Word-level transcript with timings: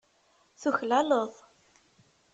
Tuklaleḍ. 0.61 1.33